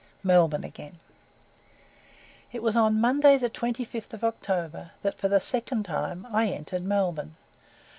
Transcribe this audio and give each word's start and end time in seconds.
MELBOURNE 0.23 0.63
AGAIN 0.63 0.99
It 2.51 2.63
was 2.63 2.75
on 2.75 2.99
Monday 2.99 3.37
the 3.37 3.51
25th 3.51 4.13
of 4.13 4.23
October, 4.23 4.89
that 5.03 5.19
for 5.19 5.29
the 5.29 5.39
second 5.39 5.83
time 5.85 6.25
I 6.33 6.47
entered 6.47 6.81
Melbourne. 6.81 7.35